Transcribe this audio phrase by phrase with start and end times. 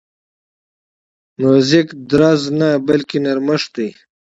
[1.41, 3.89] موزیک درز نه، بلکې نرمښت دی.